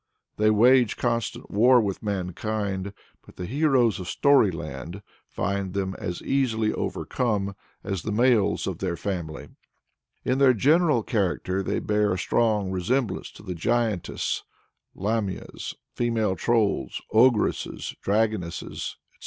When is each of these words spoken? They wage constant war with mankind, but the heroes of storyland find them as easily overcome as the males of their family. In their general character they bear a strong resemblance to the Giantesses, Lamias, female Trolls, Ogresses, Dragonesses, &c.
They 0.37 0.49
wage 0.49 0.97
constant 0.97 1.51
war 1.51 1.79
with 1.79 2.01
mankind, 2.01 2.91
but 3.23 3.35
the 3.35 3.45
heroes 3.45 3.99
of 3.99 4.07
storyland 4.07 5.03
find 5.27 5.75
them 5.75 5.95
as 5.99 6.23
easily 6.23 6.73
overcome 6.73 7.55
as 7.83 8.01
the 8.01 8.11
males 8.11 8.65
of 8.65 8.79
their 8.79 8.97
family. 8.97 9.49
In 10.25 10.39
their 10.39 10.55
general 10.55 11.03
character 11.03 11.61
they 11.61 11.77
bear 11.79 12.13
a 12.13 12.17
strong 12.17 12.71
resemblance 12.71 13.29
to 13.33 13.43
the 13.43 13.53
Giantesses, 13.53 14.41
Lamias, 14.95 15.75
female 15.93 16.35
Trolls, 16.35 16.99
Ogresses, 17.13 17.95
Dragonesses, 18.03 18.95
&c. 18.95 18.97